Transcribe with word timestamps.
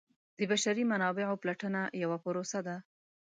د 0.37 0.39
بشري 0.51 0.83
منابعو 0.91 1.39
پلټنه 1.41 1.81
یوه 2.03 2.17
پروسه 2.23 2.59
ده. 2.67 2.77